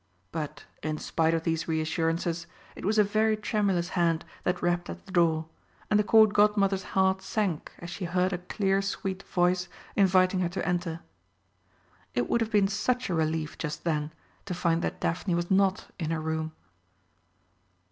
[0.31, 5.05] But, in spite of these reassurances, it was a very tremulous hand that rapped at
[5.05, 5.45] the door,
[5.91, 10.49] and the Court Godmother's heart sank as she heard a clear sweet voice inviting her
[10.49, 11.01] to enter.
[12.15, 14.11] It would have been such a relief, just then,
[14.47, 16.53] to find that Daphne was not in her room.